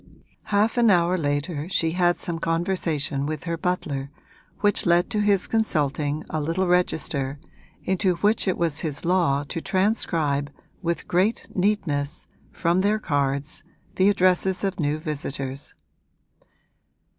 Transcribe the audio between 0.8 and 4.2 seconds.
hour later she had some conversation with her butler